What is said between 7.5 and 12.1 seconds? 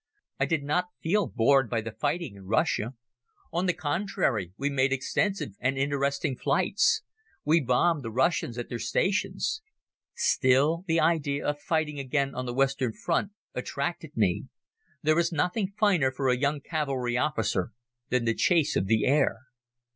bombed the Russians at their stations. Still, the idea of fighting